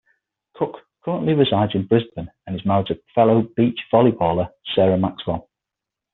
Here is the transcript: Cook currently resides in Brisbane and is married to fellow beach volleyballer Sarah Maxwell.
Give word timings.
Cook 0.55 0.77
currently 1.05 1.33
resides 1.35 1.75
in 1.75 1.85
Brisbane 1.85 2.31
and 2.47 2.55
is 2.55 2.65
married 2.65 2.87
to 2.87 2.99
fellow 3.13 3.43
beach 3.55 3.79
volleyballer 3.93 4.49
Sarah 4.73 4.97
Maxwell. 4.97 5.47